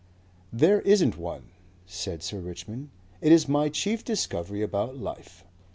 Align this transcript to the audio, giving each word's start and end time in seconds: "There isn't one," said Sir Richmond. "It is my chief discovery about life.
"There 0.51 0.81
isn't 0.81 1.15
one," 1.15 1.51
said 1.85 2.23
Sir 2.23 2.39
Richmond. 2.39 2.89
"It 3.21 3.31
is 3.31 3.47
my 3.47 3.69
chief 3.69 4.03
discovery 4.03 4.63
about 4.63 4.97
life. 4.97 5.43